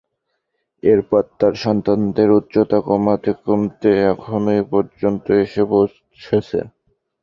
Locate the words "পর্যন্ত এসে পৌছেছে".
4.71-6.59